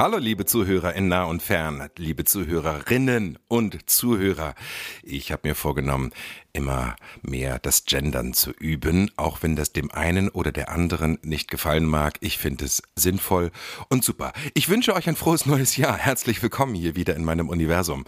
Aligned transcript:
Hallo 0.00 0.16
liebe 0.16 0.46
Zuhörer 0.46 0.94
in 0.94 1.08
nah 1.08 1.24
und 1.24 1.42
fern, 1.42 1.90
liebe 1.98 2.24
Zuhörerinnen 2.24 3.38
und 3.48 3.90
Zuhörer. 3.90 4.54
Ich 5.02 5.30
habe 5.30 5.46
mir 5.46 5.54
vorgenommen, 5.54 6.12
immer 6.54 6.96
mehr 7.20 7.58
das 7.58 7.84
Gendern 7.84 8.32
zu 8.32 8.50
üben, 8.52 9.10
auch 9.18 9.42
wenn 9.42 9.56
das 9.56 9.74
dem 9.74 9.90
einen 9.90 10.30
oder 10.30 10.52
der 10.52 10.70
anderen 10.70 11.18
nicht 11.20 11.50
gefallen 11.50 11.84
mag. 11.84 12.16
Ich 12.20 12.38
finde 12.38 12.64
es 12.64 12.82
sinnvoll 12.96 13.50
und 13.90 14.02
super. 14.02 14.32
Ich 14.54 14.70
wünsche 14.70 14.94
euch 14.94 15.06
ein 15.06 15.16
frohes 15.16 15.44
neues 15.44 15.76
Jahr. 15.76 15.98
Herzlich 15.98 16.42
willkommen 16.42 16.74
hier 16.74 16.96
wieder 16.96 17.14
in 17.14 17.22
meinem 17.22 17.50
Universum. 17.50 18.06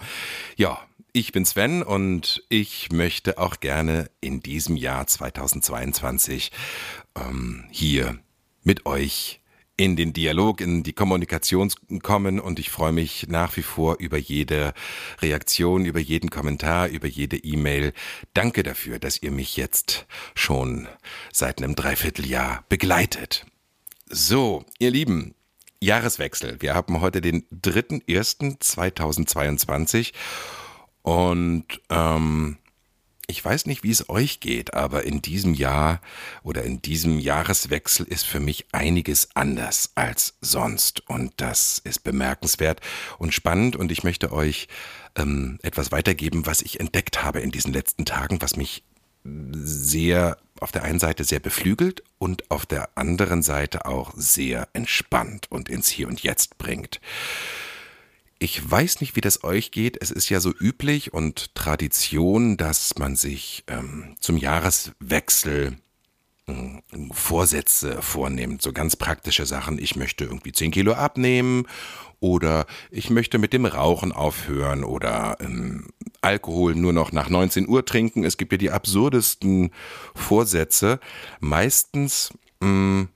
Ja, 0.57 0.79
ich 1.13 1.33
bin 1.33 1.45
Sven 1.45 1.83
und 1.83 2.43
ich 2.49 2.91
möchte 2.91 3.37
auch 3.37 3.61
gerne 3.61 4.09
in 4.23 4.41
diesem 4.41 4.79
Jahr 4.79 5.07
2022 5.07 6.53
ähm, 7.17 7.67
hier 7.71 8.19
mit 8.65 8.87
euch 8.87 9.42
in 9.83 9.97
den 9.97 10.13
Dialog, 10.13 10.61
in 10.61 10.85
die 10.85 10.93
Kommunikation 10.93 11.73
kommen 12.05 12.39
und 12.39 12.61
ich 12.61 12.71
freue 12.71 12.93
mich 12.93 13.27
nach 13.29 13.57
wie 13.57 13.63
vor 13.63 13.97
über 13.99 14.17
jede 14.17 14.75
Reaktion, 15.21 15.85
über 15.85 15.99
jeden 15.99 16.31
Kommentar, 16.31 16.87
über 16.87 17.09
jede 17.09 17.37
E-Mail. 17.37 17.93
Danke 18.33 18.63
dafür, 18.63 19.01
dass 19.01 19.21
ihr 19.21 19.33
mich 19.33 19.57
jetzt 19.57 20.07
schon 20.37 20.87
seit 21.33 21.59
einem 21.59 21.75
Dreivierteljahr 21.75 22.63
begleitet. 22.69 23.45
So, 24.09 24.65
ihr 24.79 24.93
Lieben, 24.93 25.35
Jahreswechsel. 25.81 26.59
Wir 26.61 26.75
haben 26.75 27.01
heute 27.01 27.21
den 27.21 27.43
3.1.2022 27.51 30.13
und 31.03 31.65
ähm, 31.91 32.59
ich 33.33 33.43
weiß 33.43 33.65
nicht, 33.65 33.83
wie 33.83 33.91
es 33.91 34.11
euch 34.11 34.41
geht, 34.41 34.75
aber 34.75 35.05
in 35.05 35.23
diesem 35.23 35.55
Jahr 35.55 36.03
oder 36.43 36.63
in 36.65 36.83
diesem 36.83 37.19
Jahreswechsel 37.19 38.07
ist 38.07 38.27
für 38.27 38.41
mich 38.41 38.67
einiges 38.73 39.31
anders 39.35 39.93
als 39.95 40.35
sonst. 40.43 41.09
Und 41.09 41.33
das 41.39 41.81
ist 41.83 42.05
bemerkenswert 42.05 42.81
und 43.19 43.33
spannend. 43.33 43.75
Und 43.75 43.91
ich 43.91 44.05
möchte 44.05 44.33
euch 44.33 44.69
ähm, 45.17 45.59
etwas 45.63 45.91
weitergeben, 45.93 46.45
was 46.45 46.61
ich 46.61 46.79
entdeckt 46.79 47.23
habe 47.23 47.41
in 47.41 47.51
diesen 47.51 47.73
letzten 47.73 48.05
Tagen, 48.05 48.43
was 48.43 48.57
mich 48.57 48.85
sehr 49.25 50.37
auf 50.61 50.71
der 50.71 50.83
einen 50.83 50.99
Seite 50.99 51.25
sehr 51.25 51.41
beflügelt 51.41 52.03
und 52.19 52.51
auf 52.51 52.67
der 52.67 52.91
anderen 52.97 53.43
Seite 53.43 53.87
auch 53.87 54.13
sehr 54.15 54.69
entspannt 54.75 55.51
und 55.51 55.71
ins 55.71 55.89
Hier 55.89 56.07
und 56.07 56.23
Jetzt 56.23 56.59
bringt. 56.59 57.01
Ich 58.43 58.69
weiß 58.69 59.01
nicht, 59.01 59.15
wie 59.15 59.21
das 59.21 59.45
euch 59.45 59.71
geht. 59.71 59.97
Es 60.03 60.11
ist 60.11 60.29
ja 60.29 60.41
so 60.41 60.51
üblich 60.51 61.15
und 61.15 61.55
Tradition, 61.55 62.57
dass 62.57 62.99
man 62.99 63.15
sich 63.15 63.63
ähm, 63.69 64.17
zum 64.19 64.37
Jahreswechsel 64.37 65.77
äh, 66.49 66.53
Vorsätze 67.13 68.03
vornimmt, 68.03 68.61
so 68.61 68.73
ganz 68.73 68.97
praktische 68.97 69.47
Sachen. 69.47 69.79
Ich 69.79 69.95
möchte 69.95 70.25
irgendwie 70.25 70.51
10 70.51 70.73
Kilo 70.73 70.95
abnehmen 70.95 71.69
oder 72.19 72.67
ich 72.91 73.11
möchte 73.11 73.39
mit 73.39 73.53
dem 73.53 73.65
Rauchen 73.65 74.11
aufhören 74.11 74.83
oder 74.83 75.37
ähm, 75.39 75.91
Alkohol 76.21 76.75
nur 76.75 76.93
noch 76.93 77.13
nach 77.13 77.29
19 77.29 77.69
Uhr 77.69 77.85
trinken. 77.85 78.25
Es 78.25 78.39
gibt 78.39 78.51
ja 78.51 78.59
die 78.59 78.73
absurdesten 78.73 79.71
Vorsätze. 80.17 80.99
Meistens 81.39 82.31
ähm, 82.61 83.09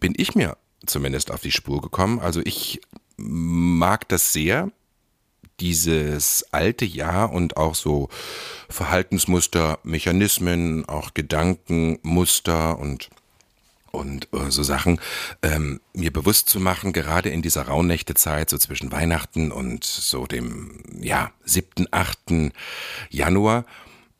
bin 0.00 0.14
ich 0.16 0.34
mir 0.34 0.56
zumindest 0.86 1.32
auf 1.32 1.42
die 1.42 1.52
Spur 1.52 1.82
gekommen. 1.82 2.18
Also 2.18 2.40
ich 2.42 2.80
mag 3.18 4.08
das 4.08 4.32
sehr, 4.32 4.70
dieses 5.60 6.46
alte 6.52 6.84
Jahr 6.84 7.32
und 7.32 7.56
auch 7.56 7.74
so 7.74 8.08
Verhaltensmuster, 8.68 9.78
Mechanismen, 9.82 10.88
auch 10.88 11.14
Gedankenmuster 11.14 12.78
und 12.78 13.10
und 13.90 14.28
äh, 14.32 14.50
so 14.50 14.62
Sachen 14.62 15.00
ähm, 15.42 15.80
mir 15.94 16.12
bewusst 16.12 16.48
zu 16.48 16.60
machen, 16.60 16.92
gerade 16.92 17.30
in 17.30 17.42
dieser 17.42 17.62
Rauhnächtezeit, 17.62 18.50
so 18.50 18.58
zwischen 18.58 18.92
Weihnachten 18.92 19.50
und 19.50 19.82
so 19.84 20.26
dem 20.26 20.82
ja 21.00 21.32
siebten, 21.44 21.86
achten 21.90 22.52
Januar. 23.10 23.64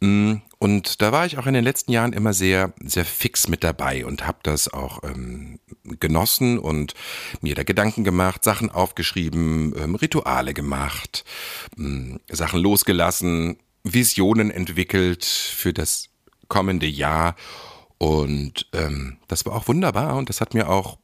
Mm, 0.00 0.36
und 0.58 1.02
da 1.02 1.12
war 1.12 1.26
ich 1.26 1.38
auch 1.38 1.46
in 1.46 1.54
den 1.54 1.64
letzten 1.64 1.92
Jahren 1.92 2.12
immer 2.12 2.32
sehr, 2.32 2.72
sehr 2.82 3.04
fix 3.04 3.46
mit 3.46 3.62
dabei 3.62 4.06
und 4.06 4.26
habe 4.26 4.38
das 4.42 4.72
auch 4.72 5.02
ähm, 5.04 5.60
genossen 6.00 6.58
und 6.58 6.94
mir 7.40 7.54
da 7.54 7.62
Gedanken 7.62 8.04
gemacht, 8.04 8.44
Sachen 8.44 8.70
aufgeschrieben, 8.70 9.74
ähm, 9.76 9.94
Rituale 9.94 10.54
gemacht, 10.54 11.24
ähm, 11.78 12.20
Sachen 12.30 12.60
losgelassen, 12.60 13.58
Visionen 13.84 14.50
entwickelt 14.50 15.24
für 15.24 15.72
das 15.72 16.08
kommende 16.48 16.86
Jahr. 16.86 17.36
Und 17.98 18.66
ähm, 18.72 19.18
das 19.26 19.44
war 19.44 19.54
auch 19.54 19.68
wunderbar 19.68 20.16
und 20.16 20.28
das 20.28 20.40
hat 20.40 20.54
mir 20.54 20.68
auch 20.68 20.98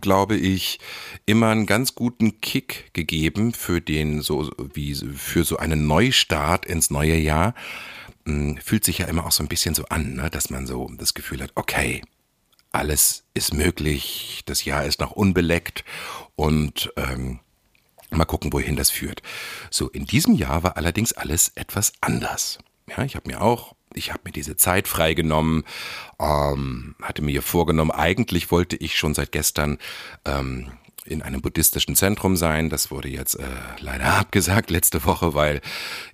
glaube 0.00 0.36
ich, 0.36 0.78
immer 1.26 1.48
einen 1.48 1.66
ganz 1.66 1.94
guten 1.94 2.40
Kick 2.40 2.90
gegeben 2.92 3.52
für 3.52 3.80
den 3.80 4.22
so 4.22 4.50
wie 4.72 4.94
für 4.94 5.44
so 5.44 5.56
einen 5.56 5.86
Neustart 5.86 6.64
ins 6.66 6.90
neue 6.90 7.16
Jahr. 7.16 7.54
Hm, 8.26 8.56
fühlt 8.58 8.84
sich 8.84 8.98
ja 8.98 9.06
immer 9.06 9.26
auch 9.26 9.32
so 9.32 9.42
ein 9.42 9.48
bisschen 9.48 9.74
so 9.74 9.84
an, 9.86 10.14
ne? 10.14 10.30
dass 10.30 10.50
man 10.50 10.66
so 10.66 10.90
das 10.96 11.14
Gefühl 11.14 11.42
hat, 11.42 11.52
okay, 11.54 12.02
alles 12.72 13.24
ist 13.34 13.54
möglich, 13.54 14.42
das 14.46 14.64
Jahr 14.64 14.84
ist 14.84 15.00
noch 15.00 15.12
unbeleckt 15.12 15.84
und 16.36 16.92
ähm, 16.96 17.40
mal 18.10 18.24
gucken, 18.24 18.52
wohin 18.52 18.76
das 18.76 18.90
führt. 18.90 19.22
So, 19.70 19.88
in 19.88 20.06
diesem 20.06 20.34
Jahr 20.34 20.62
war 20.62 20.76
allerdings 20.76 21.12
alles 21.12 21.52
etwas 21.54 21.92
anders. 22.00 22.58
Ja, 22.88 23.04
ich 23.04 23.16
habe 23.16 23.28
mir 23.28 23.40
auch, 23.40 23.74
ich 23.94 24.10
habe 24.12 24.22
mir 24.24 24.32
diese 24.32 24.56
Zeit 24.56 24.88
freigenommen, 24.88 25.64
ähm, 26.18 26.96
hatte 27.02 27.22
mir 27.22 27.42
vorgenommen, 27.42 27.90
eigentlich 27.90 28.50
wollte 28.50 28.76
ich 28.76 28.96
schon 28.96 29.14
seit 29.14 29.32
gestern 29.32 29.78
ähm, 30.24 30.72
in 31.04 31.22
einem 31.22 31.40
buddhistischen 31.40 31.96
Zentrum 31.96 32.36
sein. 32.36 32.68
Das 32.68 32.90
wurde 32.90 33.08
jetzt 33.08 33.34
äh, 33.34 33.44
leider 33.78 34.04
abgesagt 34.18 34.70
letzte 34.70 35.04
Woche, 35.04 35.34
weil 35.34 35.60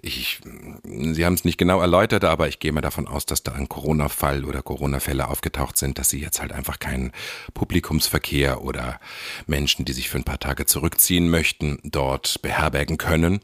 ich, 0.01 0.41
Sie 0.85 1.25
haben 1.25 1.35
es 1.35 1.45
nicht 1.45 1.59
genau 1.59 1.81
erläutert, 1.81 2.25
aber 2.25 2.49
ich 2.49 2.59
gehe 2.59 2.73
mal 2.73 2.81
davon 2.81 3.07
aus, 3.07 3.27
dass 3.27 3.43
da 3.43 3.53
ein 3.53 3.69
Corona-Fall 3.69 4.45
oder 4.45 4.63
Corona-Fälle 4.63 5.29
aufgetaucht 5.29 5.77
sind, 5.77 5.99
dass 5.99 6.09
Sie 6.09 6.21
jetzt 6.21 6.41
halt 6.41 6.53
einfach 6.53 6.79
keinen 6.79 7.13
Publikumsverkehr 7.55 8.63
oder 8.63 9.01
Menschen, 9.47 9.85
die 9.85 9.93
sich 9.93 10.09
für 10.09 10.19
ein 10.19 10.25
paar 10.25 10.41
Tage 10.41 10.67
zurückziehen 10.67 11.29
möchten, 11.29 11.79
dort 11.83 12.41
beherbergen 12.43 12.99
können. 12.99 13.41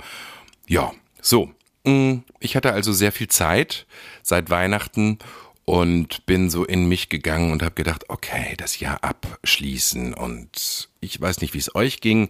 Ja, 0.66 0.92
so. 1.20 1.50
Mm, 1.84 2.18
ich 2.38 2.54
hatte 2.54 2.72
also 2.72 2.92
sehr 2.92 3.12
viel 3.12 3.28
Zeit 3.28 3.86
seit 4.22 4.50
Weihnachten 4.50 5.18
und 5.64 6.26
bin 6.26 6.50
so 6.50 6.64
in 6.64 6.88
mich 6.88 7.08
gegangen 7.08 7.52
und 7.52 7.62
habe 7.62 7.74
gedacht, 7.74 8.04
okay, 8.08 8.54
das 8.56 8.80
Jahr 8.80 9.02
abschließen 9.04 10.12
und 10.12 10.88
ich 11.00 11.20
weiß 11.20 11.40
nicht, 11.40 11.54
wie 11.54 11.58
es 11.58 11.74
euch 11.74 12.00
ging. 12.00 12.28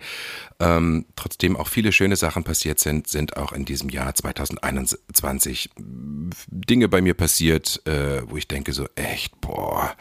Ähm, 0.61 1.07
trotzdem 1.17 1.57
auch 1.57 1.69
viele 1.69 1.93
schöne 1.93 2.17
Sachen 2.17 2.45
passiert 2.45 2.79
sind, 2.79 3.09
sind 3.09 3.37
auch 3.37 3.53
in 3.53 3.65
diesem 3.65 3.89
Jahr 3.89 4.15
2021 4.15 5.71
Dinge 5.77 6.89
bei 6.89 7.01
mir 7.01 7.15
passiert, 7.15 7.87
äh, 7.87 8.23
wo 8.29 8.37
ich 8.37 8.49
denke 8.49 8.73
so 8.73 8.87
echt, 8.97 9.41
boah, 9.41 9.95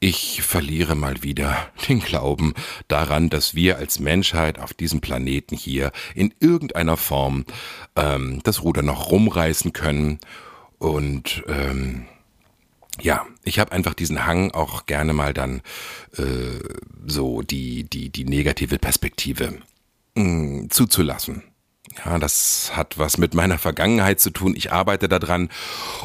ich 0.00 0.42
verliere 0.42 0.94
mal 0.94 1.22
wieder 1.22 1.70
den 1.88 2.00
Glauben 2.00 2.54
daran, 2.88 3.30
dass 3.30 3.54
wir 3.54 3.78
als 3.78 3.98
Menschheit 3.98 4.58
auf 4.58 4.74
diesem 4.74 5.00
Planeten 5.00 5.56
hier 5.56 5.92
in 6.14 6.34
irgendeiner 6.40 6.96
Form 6.98 7.44
ähm, 7.96 8.40
das 8.44 8.62
Ruder 8.62 8.82
noch 8.82 9.10
rumreißen 9.10 9.72
können 9.72 10.18
und 10.78 11.44
ähm, 11.46 12.06
ja, 13.00 13.26
ich 13.42 13.58
habe 13.58 13.72
einfach 13.72 13.94
diesen 13.94 14.26
Hang 14.26 14.50
auch 14.50 14.86
gerne 14.86 15.12
mal 15.12 15.32
dann 15.32 15.62
äh, 16.16 16.58
so 17.06 17.42
die, 17.42 17.84
die, 17.84 18.10
die 18.10 18.24
negative 18.24 18.78
Perspektive 18.78 19.58
mh, 20.14 20.24
mm, 20.24 20.70
zuzulassen. 20.70 21.42
Ja, 22.04 22.18
das 22.18 22.72
hat 22.74 22.98
was 22.98 23.18
mit 23.18 23.34
meiner 23.34 23.58
Vergangenheit 23.58 24.20
zu 24.20 24.30
tun. 24.30 24.54
Ich 24.56 24.72
arbeite 24.72 25.08
daran. 25.08 25.50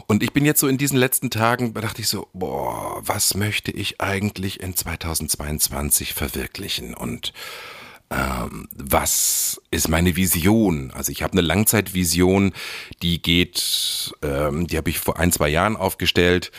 Und 0.08 0.24
ich 0.24 0.34
bin 0.34 0.44
jetzt 0.44 0.60
so 0.60 0.68
in 0.68 0.78
diesen 0.78 0.98
letzten 0.98 1.30
Tagen, 1.30 1.74
da 1.74 1.82
dachte 1.82 2.02
ich 2.02 2.10
so, 2.10 2.28
boah, 2.34 3.02
was 3.06 3.36
möchte 3.36 3.72
ich 3.72 4.02
eigentlich 4.02 4.60
in 4.60 4.76
2022 4.76 6.14
verwirklichen? 6.14 6.94
Und 6.94 7.32
ähm, 8.10 8.68
was 8.74 9.62
ist 9.72 9.90
meine 9.90 10.16
Vision? 10.16 10.92
Also 10.94 11.12
ich 11.12 11.24
habe 11.24 11.34
eine 11.34 11.42
Langzeitvision, 11.42 12.54
die 13.02 13.22
geht, 13.22 14.14
ähm, 14.22 14.68
die 14.68 14.78
habe 14.78 14.90
ich 14.90 15.00
vor 15.00 15.20
ein, 15.20 15.32
zwei 15.32 15.50
Jahren 15.50 15.76
aufgestellt 15.76 16.52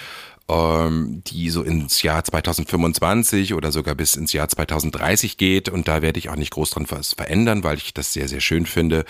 ähm, 0.48 1.22
die 1.26 1.50
so 1.50 1.62
ins 1.62 2.02
Jahr 2.02 2.24
2025 2.24 3.54
oder 3.54 3.70
sogar 3.70 3.94
bis 3.94 4.16
ins 4.16 4.32
Jahr 4.32 4.48
2030 4.48 5.36
geht. 5.36 5.68
Und 5.68 5.88
da 5.88 6.02
werde 6.02 6.18
ich 6.18 6.30
auch 6.30 6.36
nicht 6.36 6.52
groß 6.52 6.70
dran 6.70 6.86
was 6.88 7.12
verändern, 7.12 7.64
weil 7.64 7.76
ich 7.76 7.94
das 7.94 8.12
sehr, 8.12 8.28
sehr 8.28 8.40
schön 8.40 8.66
finde 8.66 9.04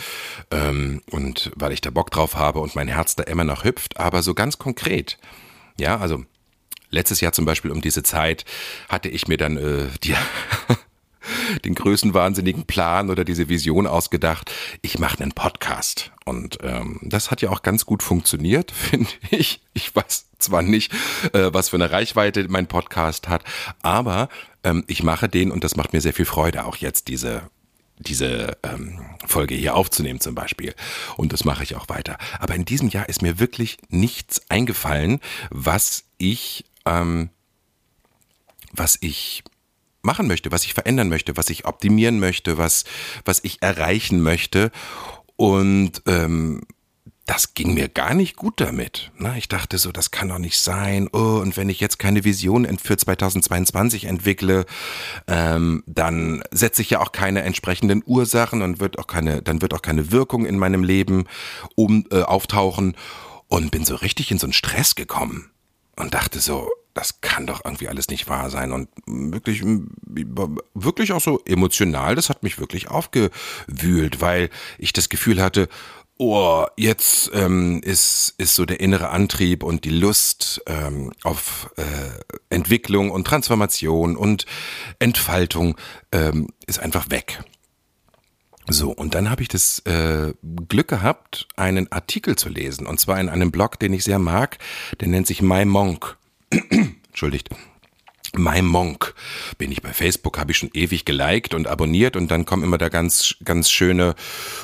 ähm, 0.51 1.03
und 1.11 1.53
weil 1.55 1.73
ich 1.73 1.81
da 1.81 1.91
Bock 1.91 2.11
drauf 2.11 2.35
habe 2.35 2.59
und 2.59 2.75
mein 2.75 2.89
Herz 2.89 3.15
da 3.17 3.23
immer 3.23 3.45
noch 3.45 3.65
hüpft. 3.65 3.99
Aber 3.99 4.23
so 4.23 4.35
ganz 4.35 4.59
konkret, 4.59 5.19
ja, 5.79 5.99
also 5.99 6.25
letztes 6.91 7.21
Jahr 7.21 7.33
zum 7.33 7.45
Beispiel 7.45 7.71
um 7.71 7.81
diese 7.81 8.03
Zeit 8.03 8.45
hatte 8.89 9.09
ich 9.09 9.29
mir 9.29 9.37
dann 9.37 9.57
äh, 9.57 9.87
die 10.03 10.15
den 11.65 11.75
größenwahnsinnigen 11.75 12.65
Plan 12.65 13.11
oder 13.11 13.25
diese 13.25 13.49
Vision 13.49 13.87
ausgedacht, 13.87 14.51
ich 14.83 14.99
mache 14.99 15.21
einen 15.21 15.33
Podcast. 15.33 16.13
Und 16.25 16.59
ähm, 16.63 17.01
das 17.03 17.31
hat 17.31 17.43
ja 17.43 17.51
auch 17.51 17.63
ganz 17.63 17.87
gut 17.87 18.03
funktioniert, 18.03 18.71
finde 18.73 19.11
ich. 19.31 19.63
Ich 19.73 19.95
weiß 19.95 20.27
zwar 20.39 20.63
nicht, 20.63 20.93
äh, 21.33 21.51
was 21.53 21.71
für 21.71 21.77
eine 21.77 21.91
Reichweite 21.91 22.47
mein 22.49 22.67
Podcast 22.67 23.29
hat, 23.29 23.45
aber 23.83 24.29
ähm, 24.65 24.85
ich 24.87 25.03
mache 25.03 25.29
den 25.29 25.51
und 25.51 25.65
das 25.65 25.77
macht 25.77 25.93
mir 25.93 26.01
sehr 26.01 26.13
viel 26.13 26.25
Freude, 26.25 26.65
auch 26.65 26.77
jetzt 26.77 27.09
diese 27.09 27.43
diese 28.01 28.57
ähm, 28.63 29.01
Folge 29.27 29.55
hier 29.55 29.75
aufzunehmen 29.75 30.21
zum 30.21 30.35
Beispiel. 30.35 30.75
Und 31.17 31.33
das 31.33 31.45
mache 31.45 31.65
ich 31.65 31.75
auch 31.75 31.89
weiter. 31.89 32.17
Aber 32.39 32.55
in 32.55 32.65
diesem 32.65 32.89
Jahr 32.89 33.09
ist 33.09 33.23
mir 33.23 33.39
wirklich 33.39 33.79
nichts 33.89 34.43
eingefallen, 34.49 35.21
was 35.51 36.05
ich, 36.17 36.65
ähm, 36.87 37.31
was 38.73 38.99
ich 39.01 39.43
machen 40.03 40.27
möchte, 40.27 40.53
was 40.53 40.65
ich 40.65 40.75
verändern 40.75 41.09
möchte, 41.09 41.37
was 41.37 41.51
ich 41.51 41.67
optimieren 41.67 42.19
möchte, 42.19 42.59
was, 42.59 42.85
was 43.25 43.41
ich 43.43 43.63
erreichen 43.63 44.21
möchte. 44.21 44.71
Und 45.37 46.03
ähm, 46.07 46.63
das 47.29 47.53
ging 47.53 47.75
mir 47.75 47.89
gar 47.89 48.15
nicht 48.15 48.37
gut 48.37 48.59
damit. 48.59 49.13
Ich 49.37 49.49
dachte 49.49 49.77
so, 49.77 49.93
das 49.93 50.11
kann 50.11 50.31
doch 50.31 50.39
nicht 50.39 50.59
sein. 50.59 51.09
Oh, 51.13 51.41
und 51.43 51.59
wenn 51.59 51.69
ich 51.69 51.79
jetzt 51.79 51.99
keine 51.99 52.25
Vision 52.25 52.67
für 52.79 52.97
2022 52.97 54.07
entwickle, 54.07 54.65
ähm, 55.27 55.85
dann 55.87 56.43
setze 56.51 56.81
ich 56.81 56.89
ja 56.89 57.01
auch 57.01 57.13
keine 57.13 57.43
entsprechenden 57.43 58.03
Ursachen 58.07 58.63
und 58.63 58.81
wird 58.81 58.99
auch 58.99 59.07
keine, 59.07 59.43
dann 59.43 59.61
wird 59.61 59.75
auch 59.75 59.83
keine 59.83 60.11
Wirkung 60.11 60.47
in 60.47 60.59
meinem 60.59 60.83
Leben 60.83 61.27
um, 61.75 62.07
äh, 62.11 62.23
auftauchen. 62.23 62.97
Und 63.47 63.71
bin 63.71 63.85
so 63.85 63.95
richtig 63.95 64.31
in 64.31 64.39
so 64.39 64.47
einen 64.47 64.53
Stress 64.53 64.95
gekommen 64.95 65.51
und 65.97 66.15
dachte 66.15 66.41
so, 66.41 66.69
das 66.99 67.21
kann 67.21 67.47
doch 67.47 67.65
irgendwie 67.65 67.87
alles 67.87 68.09
nicht 68.09 68.29
wahr 68.29 68.51
sein. 68.51 68.73
Und 68.73 68.89
wirklich, 69.07 69.63
wirklich 70.75 71.13
auch 71.13 71.21
so 71.21 71.41
emotional, 71.45 72.17
das 72.17 72.29
hat 72.29 72.43
mich 72.43 72.59
wirklich 72.59 72.89
aufgewühlt, 72.89 74.21
weil 74.21 74.51
ich 74.79 74.93
das 74.93 75.09
Gefühl 75.09 75.41
hatte, 75.41 75.69
oh, 76.17 76.67
jetzt 76.77 77.31
ähm, 77.35 77.81
ist, 77.85 78.35
ist 78.39 78.57
so 78.57 78.65
der 78.65 78.81
innere 78.81 79.11
Antrieb 79.11 79.63
und 79.63 79.85
die 79.85 79.91
Lust 79.91 80.61
ähm, 80.67 81.13
auf 81.23 81.71
äh, 81.77 81.85
Entwicklung 82.51 83.13
und 83.13 83.29
Transformation 83.29 84.17
und 84.17 84.45
Entfaltung 84.99 85.77
ähm, 86.11 86.49
ist 86.67 86.81
einfach 86.81 87.11
weg. 87.11 87.45
So, 88.67 88.91
und 88.91 89.15
dann 89.15 89.31
habe 89.31 89.43
ich 89.43 89.49
das 89.49 89.79
äh, 89.87 90.35
Glück 90.69 90.89
gehabt, 90.89 91.47
einen 91.55 91.93
Artikel 91.93 92.35
zu 92.35 92.49
lesen, 92.49 92.89
und 92.89 92.99
zwar 92.99 93.21
in 93.21 93.29
einem 93.29 93.53
Blog, 93.53 93.79
den 93.79 93.93
ich 93.93 94.03
sehr 94.03 94.19
mag, 94.19 94.59
der 94.99 95.07
nennt 95.07 95.29
sich 95.29 95.43
My 95.43 95.65
Monk. 95.65 96.19
Entschuldigt. 97.19 97.49
My 98.37 98.63
Monk 98.63 99.13
bin 99.57 99.73
ich 99.73 99.83
bei 99.83 99.93
Facebook, 99.93 100.39
habe 100.39 100.53
ich 100.53 100.59
schon 100.59 100.71
ewig 100.73 101.05
geliked 101.05 101.53
und 101.53 101.67
abonniert 101.67 102.15
und 102.15 102.31
dann 102.31 102.45
kommen 102.45 102.63
immer 102.63 102.79
da 102.79 102.91
ganz, 102.91 103.35
ganz 103.43 103.73
schöne, 103.73 104.15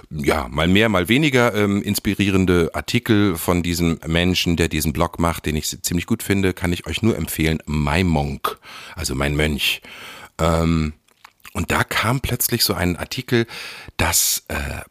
ja, 0.09 0.47
mal 0.47 0.69
mehr, 0.69 0.89
mal 0.89 1.09
weniger 1.09 1.53
ähm, 1.53 1.83
inspirierende 1.83 2.71
Artikel 2.73 3.37
von 3.37 3.65
diesem 3.65 3.99
Menschen, 4.07 4.55
der 4.55 4.69
diesen 4.69 4.93
Blog 4.93 5.19
macht, 5.19 5.47
den 5.47 5.57
ich 5.57 5.67
ziemlich 5.83 6.07
gut 6.07 6.23
finde, 6.23 6.53
kann 6.53 6.73
ich 6.73 6.87
euch 6.87 7.03
nur 7.03 7.17
empfehlen. 7.17 7.59
My 7.67 8.05
Monk, 8.05 8.57
also 8.95 9.17
mein 9.17 9.35
Mönch. 9.35 9.83
Ähm, 10.39 10.93
und 11.55 11.73
da 11.73 11.83
kam 11.83 12.21
plötzlich 12.21 12.63
so 12.63 12.75
ein 12.75 12.95
Artikel, 12.95 13.49
dass 13.97 14.45
äh, 14.47 14.83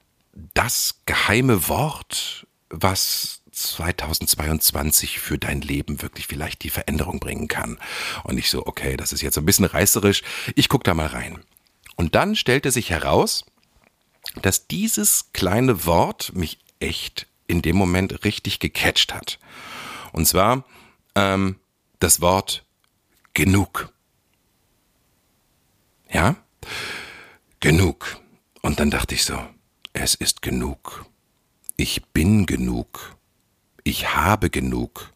das 0.54 1.00
geheime 1.06 1.69
Wort, 1.69 2.45
was 2.69 3.43
2022 3.54 5.20
für 5.20 5.38
dein 5.38 5.62
Leben 5.62 6.02
wirklich 6.02 6.28
vielleicht 6.28 6.64
die 6.64 6.70
Veränderung 6.70 7.20
bringen 7.20 7.48
kann. 7.48 7.80
Und 8.24 8.38
ich 8.38 8.50
so, 8.50 8.66
okay, 8.66 8.98
das 8.98 9.14
ist 9.14 9.22
jetzt 9.22 9.38
ein 9.38 9.46
bisschen 9.46 9.66
reißerisch, 9.66 10.24
ich 10.56 10.70
guck 10.70 10.84
da 10.84 10.94
mal 10.94 11.08
rein. 11.08 11.40
Und 11.96 12.16
dann 12.16 12.36
stellte 12.36 12.72
sich 12.72 12.90
heraus, 12.90 13.46
dass 14.42 14.68
dieses 14.68 15.32
kleine 15.34 15.86
Wort 15.86 16.34
mich 16.34 16.60
echt 16.80 17.28
in 17.48 17.62
dem 17.62 17.76
Moment 17.76 18.24
richtig 18.26 18.60
gecatcht 18.60 19.14
hat. 19.14 19.40
Und 20.12 20.28
zwar 20.28 20.66
ähm, 21.16 21.60
das 22.00 22.22
Wort 22.22 22.66
genug. 23.34 23.94
Ja? 26.12 26.36
Genug. 27.60 28.20
Und 28.62 28.80
dann 28.80 28.90
dachte 28.90 29.16
ich 29.16 29.24
so, 29.24 29.38
es 29.94 30.16
ist 30.16 30.42
genug. 30.42 31.06
Ich 31.76 32.06
bin 32.06 32.46
genug 32.46 33.16
ich 33.83 34.15
habe 34.15 34.50
genug, 34.50 35.13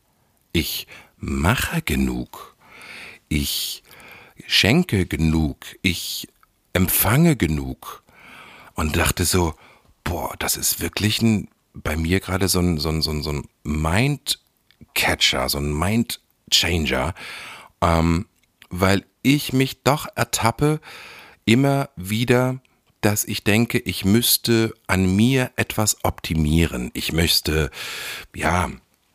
ich 0.51 0.87
mache 1.17 1.81
genug, 1.81 2.55
ich 3.29 3.83
schenke 4.45 5.05
genug, 5.05 5.57
ich 5.81 6.27
empfange 6.73 7.35
genug. 7.35 8.03
Und 8.75 8.95
dachte 8.95 9.25
so, 9.25 9.55
boah, 10.03 10.35
das 10.37 10.55
ist 10.55 10.79
wirklich 10.81 11.21
ein, 11.21 11.49
bei 11.73 11.97
mir 11.97 12.19
gerade 12.19 12.47
so 12.47 12.59
ein, 12.59 12.77
so 12.77 12.89
ein, 12.89 13.01
so 13.01 13.11
ein, 13.11 13.23
so 13.23 13.31
ein 13.31 13.47
Mind-Catcher, 13.63 15.49
so 15.49 15.57
ein 15.57 15.73
Mind-Changer, 15.73 17.15
ähm, 17.81 18.27
weil 18.69 19.03
ich 19.23 19.51
mich 19.51 19.81
doch 19.83 20.07
ertappe, 20.15 20.79
immer 21.45 21.89
wieder 21.95 22.59
dass 23.01 23.25
ich 23.25 23.43
denke, 23.43 23.79
ich 23.79 24.05
müsste 24.05 24.73
an 24.87 25.15
mir 25.15 25.51
etwas 25.55 26.03
optimieren. 26.03 26.91
Ich 26.93 27.13
möchte, 27.13 27.71
ja, 28.35 28.71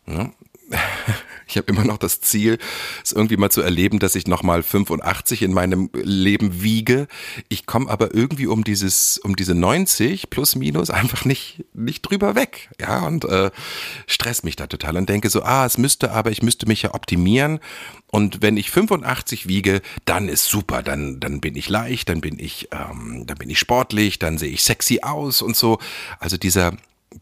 ne? 0.07 0.33
ich 1.47 1.57
habe 1.57 1.71
immer 1.73 1.85
noch 1.85 1.99
das 1.99 2.21
Ziel, 2.21 2.59
es 3.05 3.13
irgendwie 3.13 3.37
mal 3.37 3.51
zu 3.51 3.63
erleben, 3.63 3.99
dass 3.99 4.15
ich 4.15 4.27
nochmal 4.27 4.63
85 4.63 5.43
in 5.43 5.53
meinem 5.53 5.91
Leben 5.95 6.63
wiege. 6.63 7.09
Ich 7.49 7.67
komme 7.67 7.91
aber 7.91 8.15
irgendwie 8.15 8.47
um 8.47 8.65
dieses, 8.65 9.19
um 9.19 9.37
diese 9.37 9.55
90 9.55 10.31
plus 10.31 10.57
minus 10.57 10.91
einfach 10.91 11.25
nicht, 11.25 11.65
nicht 11.75 12.03
drüber 12.03 12.35
weg. 12.35 12.71
Ja, 12.81 13.01
und 13.07 13.25
äh, 13.25 13.51
stress 14.07 14.43
mich 14.43 14.57
da 14.57 14.67
total 14.67 14.97
und 14.97 15.09
denke 15.09 15.31
so, 15.31 15.43
ah, 15.43 15.67
es 15.67 15.79
müsste 15.79 16.13
aber, 16.13 16.31
ich 16.31 16.43
müsste 16.43 16.67
mich 16.67 16.83
ja 16.83 16.95
optimieren. 16.95 17.61
Und 18.11 18.43
wenn 18.43 18.57
ich 18.57 18.71
85 18.71 19.49
wiege, 19.49 19.81
dann 20.05 20.29
ist 20.29 20.45
super, 20.45 20.83
dann, 20.83 21.19
dann 21.19 21.41
bin 21.41 21.57
ich 21.57 21.69
leicht, 21.69 22.09
dann 22.09 22.21
bin 22.21 22.39
ich, 22.39 22.69
ähm, 22.73 23.25
dann 23.27 23.39
bin 23.39 23.49
ich 23.49 23.59
sportlich, 23.59 24.19
dann 24.19 24.37
sehe 24.39 24.51
ich 24.51 24.63
sexy 24.63 25.01
aus 25.03 25.41
und 25.41 25.57
so. 25.57 25.79
Also 26.19 26.37
dieser, 26.37 26.77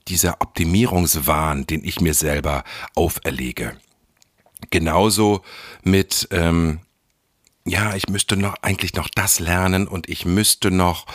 dieser 0.08 0.40
Optimierungswahn, 0.40 1.66
den 1.66 1.84
ich 1.84 2.00
mir 2.00 2.14
selber 2.14 2.64
auferlege. 2.94 3.76
Genauso 4.70 5.42
mit, 5.82 6.28
ähm, 6.30 6.80
ja, 7.64 7.94
ich 7.94 8.08
müsste 8.08 8.36
noch 8.36 8.56
eigentlich 8.62 8.94
noch 8.94 9.08
das 9.14 9.38
lernen 9.40 9.86
und 9.86 10.08
ich 10.08 10.24
müsste 10.24 10.70
noch 10.70 11.06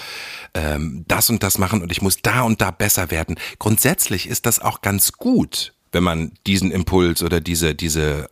ähm, 0.53 1.05
das 1.07 1.29
und 1.29 1.43
das 1.43 1.57
machen 1.57 1.81
und 1.81 1.91
ich 1.91 2.01
muss 2.01 2.21
da 2.21 2.41
und 2.41 2.61
da 2.61 2.71
besser 2.71 3.11
werden. 3.11 3.35
Grundsätzlich 3.59 4.27
ist 4.27 4.45
das 4.45 4.59
auch 4.59 4.81
ganz 4.81 5.13
gut, 5.13 5.73
wenn 5.91 6.03
man 6.03 6.31
diesen 6.47 6.71
Impuls 6.71 7.21
oder 7.23 7.41
diese 7.41 7.75
diese 7.75 8.29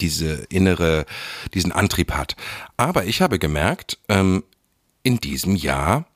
diese 0.00 0.44
innere 0.48 1.06
diesen 1.54 1.72
Antrieb 1.72 2.12
hat. 2.12 2.36
Aber 2.76 3.04
ich 3.04 3.20
habe 3.20 3.38
gemerkt, 3.38 3.98
ähm, 4.08 4.44
in 5.02 5.18
diesem 5.18 5.56
Jahr 5.56 6.06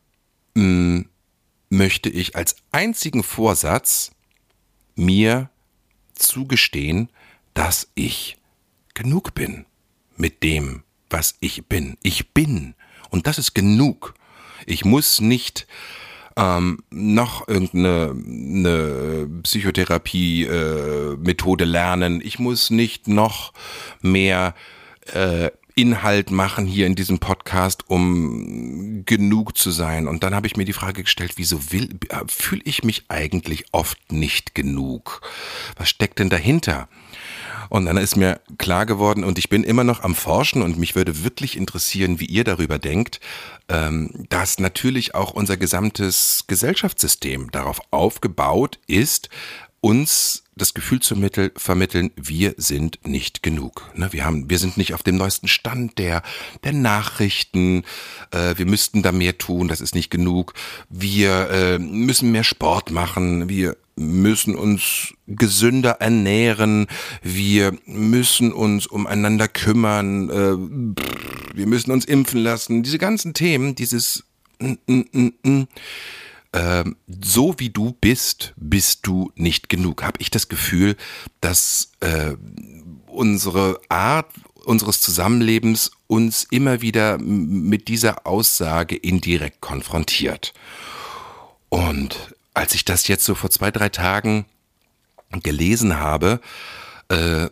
mh, 0.54 0.62
hm, 0.62 1.08
möchte 1.68 2.08
ich 2.08 2.36
als 2.36 2.56
einzigen 2.72 3.22
Vorsatz 3.22 4.12
mir 4.94 5.50
zugestehen, 6.14 7.10
dass 7.54 7.88
ich 7.94 8.38
genug 8.94 9.34
bin 9.34 9.66
mit 10.16 10.42
dem, 10.42 10.82
was 11.10 11.36
ich 11.40 11.66
bin. 11.66 11.98
Ich 12.02 12.32
bin. 12.32 12.74
Und 13.10 13.26
das 13.26 13.36
ist 13.38 13.54
genug. 13.54 14.14
Ich 14.66 14.84
muss 14.84 15.20
nicht 15.20 15.66
ähm, 16.36 16.78
noch 16.90 17.48
irgendeine 17.48 18.10
eine 18.10 19.28
Psychotherapie-Methode 19.42 21.64
äh, 21.64 21.68
lernen. 21.68 22.20
Ich 22.22 22.38
muss 22.38 22.68
nicht 22.70 23.08
noch 23.08 23.54
mehr 24.02 24.54
äh, 25.12 25.50
Inhalt 25.76 26.30
machen 26.30 26.66
hier 26.66 26.86
in 26.86 26.94
diesem 26.94 27.18
Podcast, 27.18 27.84
um 27.88 29.04
genug 29.04 29.58
zu 29.58 29.70
sein. 29.70 30.08
Und 30.08 30.22
dann 30.22 30.34
habe 30.34 30.46
ich 30.46 30.56
mir 30.56 30.64
die 30.64 30.72
Frage 30.72 31.02
gestellt, 31.02 31.34
wieso 31.36 31.70
will, 31.70 31.98
fühle 32.28 32.62
ich 32.64 32.82
mich 32.82 33.04
eigentlich 33.08 33.66
oft 33.72 34.10
nicht 34.10 34.54
genug? 34.54 35.20
Was 35.76 35.90
steckt 35.90 36.18
denn 36.18 36.30
dahinter? 36.30 36.88
Und 37.68 37.86
dann 37.86 37.96
ist 37.96 38.16
mir 38.16 38.40
klar 38.58 38.86
geworden, 38.86 39.24
und 39.24 39.38
ich 39.38 39.48
bin 39.48 39.64
immer 39.64 39.84
noch 39.84 40.02
am 40.02 40.14
Forschen 40.14 40.62
und 40.62 40.78
mich 40.78 40.94
würde 40.94 41.24
wirklich 41.24 41.56
interessieren, 41.56 42.20
wie 42.20 42.26
ihr 42.26 42.44
darüber 42.44 42.78
denkt, 42.78 43.20
ähm, 43.68 44.26
dass 44.28 44.58
natürlich 44.58 45.14
auch 45.14 45.32
unser 45.32 45.56
gesamtes 45.56 46.44
Gesellschaftssystem 46.46 47.50
darauf 47.50 47.80
aufgebaut 47.90 48.78
ist, 48.86 49.28
uns 49.80 50.42
das 50.56 50.72
Gefühl 50.72 51.00
zu 51.00 51.16
mittel, 51.16 51.52
vermitteln, 51.54 52.10
wir 52.16 52.54
sind 52.56 52.98
nicht 53.06 53.42
genug. 53.42 53.90
Ne, 53.94 54.12
wir 54.12 54.24
haben, 54.24 54.48
wir 54.48 54.58
sind 54.58 54.78
nicht 54.78 54.94
auf 54.94 55.02
dem 55.02 55.16
neuesten 55.16 55.48
Stand 55.48 55.98
der, 55.98 56.22
der 56.64 56.72
Nachrichten. 56.72 57.84
Äh, 58.30 58.54
wir 58.56 58.64
müssten 58.64 59.02
da 59.02 59.12
mehr 59.12 59.36
tun. 59.36 59.68
Das 59.68 59.82
ist 59.82 59.94
nicht 59.94 60.10
genug. 60.10 60.54
Wir 60.88 61.50
äh, 61.50 61.78
müssen 61.78 62.32
mehr 62.32 62.44
Sport 62.44 62.90
machen. 62.90 63.50
Wir 63.50 63.76
müssen 63.96 64.54
uns 64.54 65.14
gesünder 65.26 65.92
ernähren, 66.00 66.86
wir 67.22 67.76
müssen 67.86 68.52
uns 68.52 68.86
umeinander 68.86 69.48
kümmern, 69.48 70.28
äh, 70.28 71.56
wir 71.56 71.66
müssen 71.66 71.90
uns 71.90 72.04
impfen 72.04 72.40
lassen, 72.40 72.82
diese 72.82 72.98
ganzen 72.98 73.32
Themen, 73.32 73.74
dieses 73.74 74.24
mm, 74.58 74.74
mm, 74.86 75.32
mm, 75.42 75.68
äh, 76.56 76.84
so 77.22 77.54
wie 77.58 77.68
du 77.68 77.92
bist, 78.00 78.54
bist 78.56 79.06
du 79.06 79.30
nicht 79.34 79.68
genug. 79.68 80.02
Habe 80.02 80.20
ich 80.20 80.30
das 80.30 80.48
Gefühl, 80.48 80.96
dass 81.42 81.92
äh, 82.00 82.34
unsere 83.06 83.78
Art 83.90 84.30
unseres 84.64 85.00
Zusammenlebens 85.00 85.92
uns 86.08 86.44
immer 86.50 86.80
wieder 86.80 87.18
mit 87.18 87.86
dieser 87.86 88.26
Aussage 88.26 88.96
indirekt 88.96 89.60
konfrontiert. 89.60 90.54
Und 91.68 92.34
als 92.52 92.74
ich 92.74 92.84
das 92.84 93.06
jetzt 93.06 93.24
so 93.24 93.34
vor 93.36 93.50
zwei, 93.50 93.70
drei 93.70 93.90
Tagen 93.90 94.46
gelesen 95.30 96.00
habe, 96.00 96.40
äh, 97.08 97.48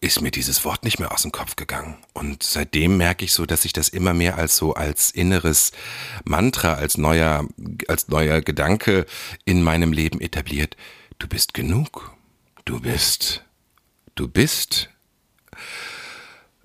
ist 0.00 0.20
mir 0.20 0.30
dieses 0.30 0.64
Wort 0.64 0.84
nicht 0.84 0.98
mehr 0.98 1.12
aus 1.12 1.22
dem 1.22 1.32
Kopf 1.32 1.56
gegangen. 1.56 1.96
Und 2.12 2.42
seitdem 2.42 2.96
merke 2.96 3.24
ich 3.24 3.32
so, 3.32 3.46
dass 3.46 3.62
sich 3.62 3.72
das 3.72 3.88
immer 3.88 4.14
mehr 4.14 4.38
als 4.38 4.56
so 4.56 4.74
als 4.74 5.10
inneres 5.10 5.72
Mantra, 6.24 6.74
als 6.74 6.98
neuer, 6.98 7.46
als 7.88 8.08
neuer 8.08 8.40
Gedanke 8.40 9.06
in 9.44 9.62
meinem 9.62 9.92
Leben 9.92 10.20
etabliert. 10.20 10.76
Du 11.18 11.26
bist 11.26 11.54
genug. 11.54 12.14
Du 12.64 12.80
bist, 12.80 13.44
du 14.14 14.28
bist 14.28 14.90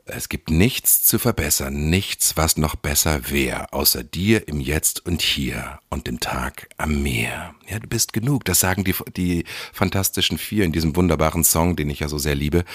es 0.05 0.27
gibt 0.27 0.49
nichts 0.49 1.03
zu 1.03 1.17
verbessern, 1.17 1.89
nichts, 1.89 2.35
was 2.35 2.57
noch 2.57 2.75
besser 2.75 3.29
wäre, 3.29 3.71
außer 3.71 4.03
dir 4.03 4.47
im 4.47 4.59
Jetzt 4.59 5.05
und 5.05 5.21
Hier 5.21 5.79
und 5.89 6.07
dem 6.07 6.19
Tag 6.19 6.67
am 6.77 7.03
Meer. 7.03 7.55
Ja, 7.69 7.79
du 7.79 7.87
bist 7.87 8.11
genug. 8.11 8.43
Das 8.43 8.59
sagen 8.59 8.83
die, 8.83 8.95
die 9.15 9.45
fantastischen 9.71 10.37
Vier 10.37 10.65
in 10.65 10.73
diesem 10.73 10.95
wunderbaren 10.95 11.43
Song, 11.43 11.75
den 11.75 11.89
ich 11.89 12.01
ja 12.01 12.09
so 12.09 12.17
sehr 12.17 12.35
liebe. 12.35 12.65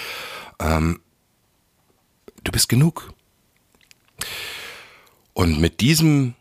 Ähm, 0.59 1.01
du 2.43 2.51
bist 2.51 2.67
genug. 2.67 3.13
Und 5.33 5.59
mit 5.59 5.81
diesem 5.81 6.33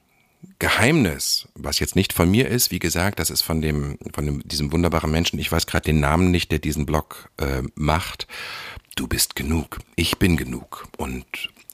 Geheimnis, 0.58 1.48
was 1.54 1.78
jetzt 1.80 1.96
nicht 1.96 2.12
von 2.12 2.30
mir 2.30 2.48
ist, 2.48 2.70
wie 2.70 2.78
gesagt, 2.78 3.18
das 3.18 3.30
ist 3.30 3.42
von 3.42 3.60
dem, 3.60 3.98
von 4.14 4.24
dem, 4.24 4.48
diesem 4.48 4.72
wunderbaren 4.72 5.10
Menschen, 5.10 5.38
ich 5.38 5.52
weiß 5.52 5.66
gerade 5.66 5.84
den 5.84 6.00
Namen 6.00 6.30
nicht, 6.30 6.50
der 6.50 6.58
diesen 6.58 6.86
Blog 6.86 7.30
äh, 7.36 7.62
macht, 7.74 8.26
du 8.98 9.06
bist 9.06 9.36
genug, 9.36 9.78
ich 9.96 10.18
bin 10.18 10.36
genug. 10.36 10.88
Und 10.96 11.24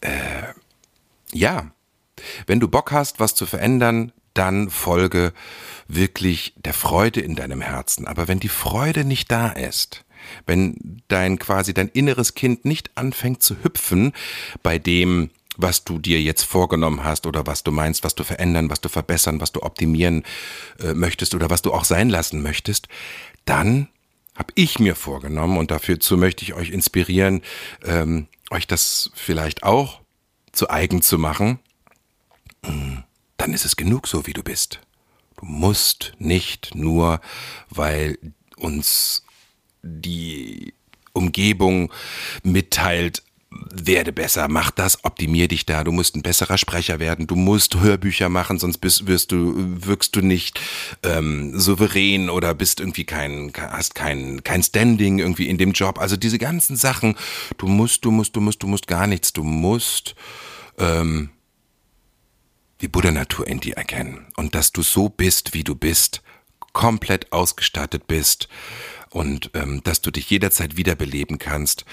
äh, 0.00 0.52
ja, 1.32 1.70
wenn 2.46 2.60
du 2.60 2.68
Bock 2.68 2.92
hast, 2.92 3.20
was 3.20 3.34
zu 3.34 3.46
verändern, 3.46 4.12
dann 4.34 4.68
folge 4.68 5.32
wirklich 5.88 6.54
der 6.56 6.74
Freude 6.74 7.20
in 7.20 7.36
deinem 7.36 7.60
Herzen. 7.60 8.06
Aber 8.06 8.28
wenn 8.28 8.40
die 8.40 8.48
Freude 8.48 9.04
nicht 9.04 9.30
da 9.30 9.48
ist, 9.48 10.04
wenn 10.46 11.02
dein 11.08 11.38
quasi 11.38 11.72
dein 11.74 11.88
inneres 11.88 12.34
Kind 12.34 12.64
nicht 12.64 12.96
anfängt 12.96 13.42
zu 13.42 13.56
hüpfen 13.62 14.12
bei 14.62 14.78
dem, 14.78 15.30
was 15.56 15.84
du 15.84 15.98
dir 15.98 16.20
jetzt 16.20 16.42
vorgenommen 16.42 17.04
hast 17.04 17.26
oder 17.26 17.46
was 17.46 17.62
du 17.62 17.70
meinst, 17.70 18.02
was 18.02 18.14
du 18.16 18.24
verändern, 18.24 18.70
was 18.70 18.80
du 18.80 18.88
verbessern, 18.88 19.40
was 19.40 19.52
du 19.52 19.62
optimieren 19.62 20.24
äh, 20.80 20.94
möchtest 20.94 21.34
oder 21.34 21.48
was 21.48 21.62
du 21.62 21.72
auch 21.72 21.84
sein 21.84 22.08
lassen 22.08 22.42
möchtest, 22.42 22.88
dann 23.44 23.88
habe 24.34 24.52
ich 24.54 24.78
mir 24.78 24.94
vorgenommen 24.94 25.58
und 25.58 25.70
dafür 25.70 25.98
möchte 26.16 26.44
ich 26.44 26.54
euch 26.54 26.70
inspirieren, 26.70 27.42
ähm, 27.84 28.26
euch 28.50 28.66
das 28.66 29.10
vielleicht 29.14 29.62
auch 29.62 30.00
zu 30.52 30.70
eigen 30.70 31.02
zu 31.02 31.18
machen, 31.18 31.58
hm, 32.64 33.04
dann 33.36 33.52
ist 33.52 33.64
es 33.64 33.76
genug 33.76 34.06
so, 34.06 34.26
wie 34.26 34.32
du 34.32 34.42
bist. 34.42 34.80
Du 35.36 35.46
musst 35.46 36.12
nicht 36.18 36.74
nur, 36.74 37.20
weil 37.68 38.18
uns 38.56 39.24
die 39.82 40.72
Umgebung 41.12 41.92
mitteilt, 42.42 43.22
werde 43.72 44.12
besser, 44.12 44.48
mach 44.48 44.70
das, 44.70 45.04
optimier 45.04 45.48
dich 45.48 45.66
da, 45.66 45.84
du 45.84 45.92
musst 45.92 46.16
ein 46.16 46.22
besserer 46.22 46.58
Sprecher 46.58 47.00
werden, 47.00 47.26
du 47.26 47.36
musst 47.36 47.80
Hörbücher 47.80 48.28
machen, 48.28 48.58
sonst 48.58 48.78
bist, 48.78 49.06
wirst 49.06 49.32
du, 49.32 49.54
wirkst 49.56 50.14
du 50.16 50.20
nicht 50.20 50.60
ähm, 51.02 51.58
souverän 51.58 52.30
oder 52.30 52.54
bist 52.54 52.80
irgendwie 52.80 53.04
kein, 53.04 53.52
hast 53.56 53.94
kein, 53.94 54.42
kein 54.44 54.62
Standing 54.62 55.18
irgendwie 55.18 55.48
in 55.48 55.58
dem 55.58 55.72
Job. 55.72 55.98
Also 55.98 56.16
diese 56.16 56.38
ganzen 56.38 56.76
Sachen, 56.76 57.16
du 57.58 57.66
musst, 57.66 58.04
du 58.04 58.10
musst, 58.10 58.36
du 58.36 58.40
musst, 58.40 58.62
du 58.62 58.66
musst 58.66 58.86
gar 58.86 59.06
nichts, 59.06 59.32
du 59.32 59.42
musst 59.42 60.14
ähm, 60.78 61.30
die 62.80 62.88
Buddha-Natur 62.88 63.46
in 63.46 63.60
dir 63.60 63.76
erkennen. 63.76 64.26
Und 64.36 64.54
dass 64.54 64.72
du 64.72 64.82
so 64.82 65.08
bist, 65.08 65.54
wie 65.54 65.64
du 65.64 65.74
bist, 65.74 66.22
komplett 66.72 67.32
ausgestattet 67.32 68.06
bist 68.06 68.48
und 69.10 69.50
ähm, 69.54 69.80
dass 69.84 70.00
du 70.00 70.10
dich 70.10 70.28
jederzeit 70.28 70.76
wiederbeleben 70.76 71.38
kannst. 71.38 71.84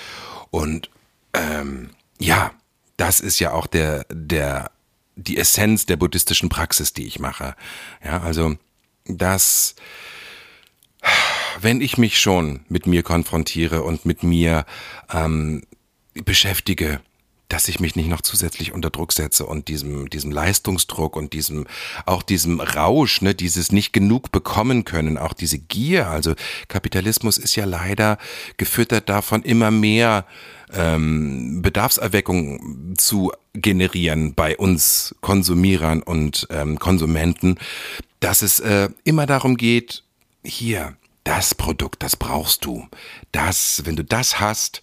Und 0.50 0.90
ähm, 1.34 1.92
ja, 2.20 2.52
das 2.98 3.20
ist 3.20 3.40
ja 3.40 3.52
auch 3.52 3.68
der, 3.68 4.06
der, 4.12 4.72
die 5.16 5.38
Essenz 5.38 5.86
der 5.86 5.98
buddhistischen 5.98 6.50
Praxis, 6.50 6.94
die 6.94 7.06
ich 7.06 7.20
mache. 7.20 7.56
Ja, 8.04 8.22
also, 8.22 8.58
das, 9.06 9.76
wenn 11.60 11.82
ich 11.82 11.98
mich 11.98 12.20
schon 12.20 12.66
mit 12.70 12.86
mir 12.86 13.04
konfrontiere 13.04 13.84
und 13.84 14.06
mit 14.06 14.24
mir 14.24 14.66
ähm, 15.12 15.64
beschäftige, 16.14 17.02
dass 17.52 17.68
ich 17.68 17.82
mich 17.82 17.98
nicht 17.98 18.08
noch 18.08 18.22
zusätzlich 18.22 18.72
unter 18.72 18.90
Druck 18.90 19.12
setze 19.12 19.46
und 19.46 19.68
diesem, 19.68 20.10
diesem 20.10 20.32
Leistungsdruck 20.32 21.18
und 21.18 21.34
diesem, 21.34 21.68
auch 22.06 22.24
diesem 22.24 22.62
Rausch, 22.62 23.22
ne, 23.22 23.36
dieses 23.36 23.74
nicht 23.74 23.92
genug 23.92 24.32
bekommen 24.32 24.86
können, 24.86 25.18
auch 25.18 25.34
diese 25.34 25.60
Gier. 25.60 26.08
Also 26.08 26.34
Kapitalismus 26.70 27.38
ist 27.38 27.58
ja 27.58 27.66
leider 27.66 28.18
gefüttert 28.56 29.10
davon, 29.10 29.44
immer 29.44 29.70
mehr 29.70 30.26
ähm, 30.74 31.62
Bedarfserweckung 31.62 32.96
zu 32.98 33.34
generieren 33.54 34.34
bei 34.34 34.56
uns 34.56 35.14
Konsumierern 35.20 36.02
und 36.04 36.48
ähm, 36.52 36.80
Konsumenten, 36.80 37.58
dass 38.22 38.44
es 38.44 38.62
äh, 38.62 38.88
immer 39.04 39.26
darum 39.26 39.58
geht, 39.58 40.04
hier, 40.46 40.96
das 41.24 41.54
Produkt, 41.54 42.02
das 42.04 42.16
brauchst 42.16 42.66
du. 42.66 42.88
Das, 43.32 43.84
wenn 43.86 43.96
du 43.96 44.04
das 44.04 44.40
hast, 44.40 44.82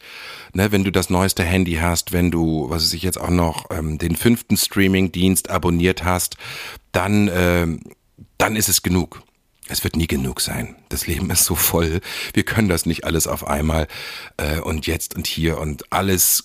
ne, 0.52 0.70
wenn 0.70 0.84
du 0.84 0.92
das 0.92 1.10
neueste 1.10 1.42
Handy 1.44 1.74
hast, 1.74 2.12
wenn 2.12 2.30
du, 2.30 2.70
was 2.70 2.82
weiß 2.82 2.92
ich 2.92 3.02
jetzt 3.02 3.20
auch 3.20 3.30
noch, 3.30 3.66
ähm, 3.70 3.98
den 3.98 4.16
fünften 4.16 4.56
Streaming-Dienst 4.56 5.50
abonniert 5.50 6.04
hast, 6.04 6.36
dann, 6.92 7.28
äh, 7.28 7.66
dann 8.38 8.56
ist 8.56 8.68
es 8.68 8.82
genug. 8.82 9.22
Es 9.68 9.84
wird 9.84 9.96
nie 9.96 10.06
genug 10.06 10.40
sein. 10.40 10.76
Das 10.88 11.06
Leben 11.06 11.28
ist 11.30 11.44
so 11.44 11.54
voll. 11.54 12.00
Wir 12.32 12.44
können 12.44 12.68
das 12.68 12.86
nicht 12.86 13.04
alles 13.04 13.26
auf 13.26 13.46
einmal 13.46 13.86
äh, 14.38 14.60
und 14.60 14.86
jetzt 14.86 15.14
und 15.14 15.26
hier 15.26 15.58
und 15.58 15.92
alles 15.92 16.44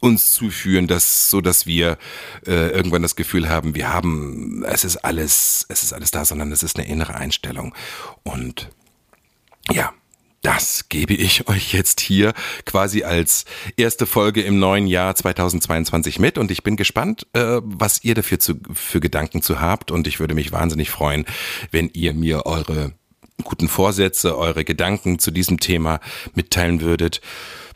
uns 0.00 0.32
zuführen, 0.32 0.86
dass 0.86 1.30
so 1.30 1.40
dass 1.40 1.66
wir 1.66 1.98
äh, 2.46 2.70
irgendwann 2.70 3.02
das 3.02 3.16
Gefühl 3.16 3.48
haben, 3.48 3.74
wir 3.74 3.92
haben 3.92 4.64
es 4.64 4.84
ist 4.84 4.98
alles, 4.98 5.64
es 5.68 5.82
ist 5.82 5.92
alles 5.92 6.10
da, 6.10 6.24
sondern 6.24 6.52
es 6.52 6.62
ist 6.62 6.76
eine 6.76 6.88
innere 6.88 7.14
Einstellung 7.14 7.74
und 8.22 8.68
ja, 9.72 9.92
das 10.42 10.88
gebe 10.88 11.14
ich 11.14 11.48
euch 11.48 11.72
jetzt 11.72 12.00
hier 12.00 12.32
quasi 12.64 13.02
als 13.02 13.46
erste 13.76 14.06
Folge 14.06 14.42
im 14.42 14.60
neuen 14.60 14.86
Jahr 14.86 15.14
2022 15.14 16.20
mit 16.20 16.38
und 16.38 16.50
ich 16.50 16.62
bin 16.62 16.76
gespannt, 16.76 17.26
äh, 17.32 17.60
was 17.62 18.04
ihr 18.04 18.14
dafür 18.14 18.38
zu, 18.38 18.54
für 18.72 19.00
Gedanken 19.00 19.42
zu 19.42 19.60
habt 19.60 19.90
und 19.90 20.06
ich 20.06 20.20
würde 20.20 20.34
mich 20.34 20.52
wahnsinnig 20.52 20.90
freuen, 20.90 21.24
wenn 21.72 21.90
ihr 21.92 22.14
mir 22.14 22.46
eure 22.46 22.92
guten 23.42 23.68
Vorsätze, 23.68 24.38
eure 24.38 24.64
Gedanken 24.64 25.18
zu 25.18 25.30
diesem 25.30 25.58
Thema 25.58 26.00
mitteilen 26.34 26.80
würdet. 26.80 27.20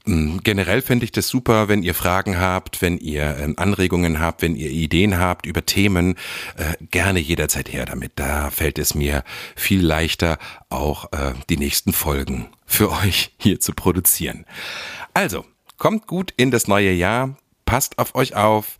Hm, 0.06 0.40
generell 0.42 0.80
fände 0.80 1.04
ich 1.04 1.12
das 1.12 1.28
super, 1.28 1.68
wenn 1.68 1.82
ihr 1.82 1.94
Fragen 1.94 2.38
habt, 2.38 2.80
wenn 2.80 2.96
ihr 2.98 3.36
ähm, 3.38 3.54
Anregungen 3.58 4.18
habt, 4.18 4.40
wenn 4.40 4.56
ihr 4.56 4.70
Ideen 4.70 5.18
habt 5.18 5.44
über 5.44 5.66
Themen, 5.66 6.16
äh, 6.56 6.74
gerne 6.90 7.20
jederzeit 7.20 7.70
her 7.70 7.84
damit. 7.84 8.12
Da 8.16 8.50
fällt 8.50 8.78
es 8.78 8.94
mir 8.94 9.24
viel 9.56 9.84
leichter, 9.84 10.38
auch 10.70 11.12
äh, 11.12 11.34
die 11.50 11.58
nächsten 11.58 11.92
Folgen 11.92 12.48
für 12.64 12.90
euch 13.04 13.32
hier 13.36 13.60
zu 13.60 13.74
produzieren. 13.74 14.46
Also, 15.12 15.44
kommt 15.76 16.06
gut 16.06 16.32
in 16.36 16.50
das 16.50 16.66
neue 16.66 16.92
Jahr, 16.92 17.36
passt 17.66 17.98
auf 17.98 18.14
euch 18.14 18.34
auf, 18.34 18.78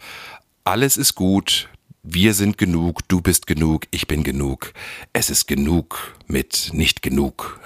alles 0.64 0.96
ist 0.96 1.16
gut, 1.16 1.68
wir 2.02 2.32
sind 2.32 2.56
genug, 2.56 3.06
du 3.08 3.20
bist 3.20 3.46
genug, 3.46 3.86
ich 3.90 4.06
bin 4.06 4.24
genug, 4.24 4.72
es 5.12 5.28
ist 5.28 5.46
genug 5.46 6.16
mit 6.26 6.70
nicht 6.72 7.02
genug. 7.02 7.60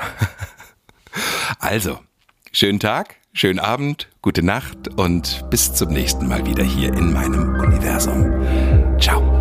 also, 1.61 2.01
schönen 2.51 2.81
Tag 2.81 3.17
Schönen 3.37 3.59
Abend, 3.59 4.07
gute 4.23 4.45
Nacht 4.45 4.97
und 4.97 5.51
bis 5.51 5.75
zum 5.75 5.89
nächsten 5.89 6.29
Mal 6.29 6.47
wieder 6.47 6.63
hier 6.63 6.95
in 6.95 7.13
meinem 7.13 7.57
Universum. 7.57 8.33
Ciao. 9.01 9.34